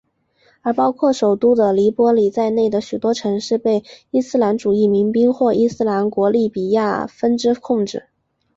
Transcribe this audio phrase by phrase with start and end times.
[0.63, 8.07] 而包括首都的黎波里在内的许多城市被伊斯兰主义民兵或伊斯兰国利比亚分支控制。